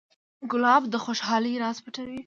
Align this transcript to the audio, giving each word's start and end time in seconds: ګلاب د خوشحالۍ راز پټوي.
ګلاب 0.51 0.83
د 0.89 0.95
خوشحالۍ 1.03 1.53
راز 1.63 1.77
پټوي. 1.83 2.17